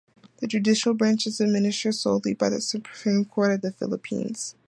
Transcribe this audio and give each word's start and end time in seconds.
The 0.39 0.47
judicial 0.47 0.95
branch 0.95 1.27
is 1.27 1.39
administered 1.39 1.93
solely 1.93 2.33
by 2.33 2.49
the 2.49 2.59
Supreme 2.59 3.23
Court 3.23 3.51
of 3.51 3.61
the 3.61 3.71
Philippines. 3.71 4.55